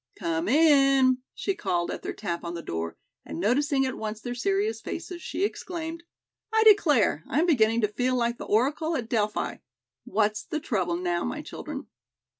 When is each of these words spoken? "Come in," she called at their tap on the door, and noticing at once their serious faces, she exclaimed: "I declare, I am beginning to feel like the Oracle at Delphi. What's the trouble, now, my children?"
"Come 0.15 0.47
in," 0.47 1.19
she 1.35 1.53
called 1.53 1.91
at 1.91 2.01
their 2.01 2.11
tap 2.11 2.43
on 2.43 2.55
the 2.55 2.63
door, 2.63 2.97
and 3.23 3.39
noticing 3.39 3.85
at 3.85 3.95
once 3.95 4.19
their 4.19 4.33
serious 4.33 4.81
faces, 4.81 5.21
she 5.21 5.43
exclaimed: 5.43 6.01
"I 6.51 6.63
declare, 6.65 7.23
I 7.29 7.37
am 7.37 7.45
beginning 7.45 7.81
to 7.81 7.87
feel 7.87 8.15
like 8.15 8.39
the 8.39 8.45
Oracle 8.45 8.95
at 8.95 9.07
Delphi. 9.07 9.57
What's 10.05 10.41
the 10.41 10.59
trouble, 10.59 10.95
now, 10.95 11.23
my 11.23 11.43
children?" 11.43 11.85